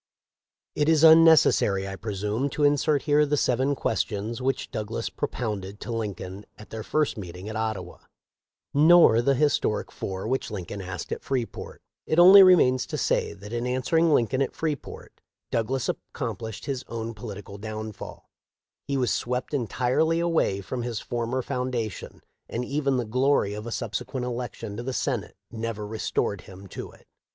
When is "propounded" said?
5.11-5.79